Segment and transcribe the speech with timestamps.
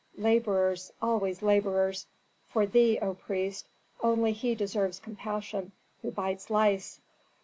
[0.17, 2.07] "Laborers, always laborers!
[2.47, 3.67] For thee, O priest,
[4.01, 6.99] only he deserves compassion who bites lice.